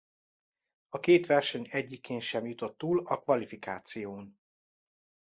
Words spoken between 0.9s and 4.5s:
két verseny egyikén sem jutott túl a kvalifikáción.